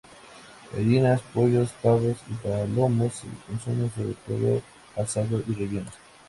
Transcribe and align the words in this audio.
Gallinas, 0.73 1.21
pollos, 1.31 1.69
pavos 1.83 2.17
y 2.27 2.33
palomos 2.33 3.13
se 3.13 3.27
consumen 3.45 3.91
sobre 3.95 4.15
todo 4.25 4.61
asados 4.97 5.43
y 5.47 5.53
rellenos. 5.53 5.93